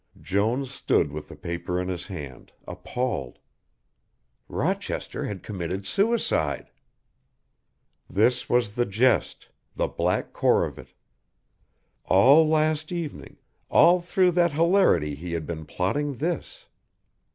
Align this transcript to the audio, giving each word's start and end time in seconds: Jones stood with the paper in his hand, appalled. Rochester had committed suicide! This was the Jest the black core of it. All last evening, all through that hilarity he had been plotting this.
Jones 0.19 0.71
stood 0.71 1.11
with 1.11 1.27
the 1.29 1.35
paper 1.35 1.79
in 1.79 1.87
his 1.87 2.07
hand, 2.07 2.51
appalled. 2.67 3.37
Rochester 4.49 5.25
had 5.27 5.43
committed 5.43 5.85
suicide! 5.85 6.71
This 8.09 8.49
was 8.49 8.73
the 8.73 8.87
Jest 8.87 9.49
the 9.75 9.87
black 9.87 10.33
core 10.33 10.65
of 10.65 10.79
it. 10.79 10.91
All 12.05 12.49
last 12.49 12.91
evening, 12.91 13.37
all 13.69 14.01
through 14.01 14.31
that 14.31 14.53
hilarity 14.53 15.13
he 15.13 15.33
had 15.33 15.45
been 15.45 15.65
plotting 15.65 16.15
this. 16.15 16.65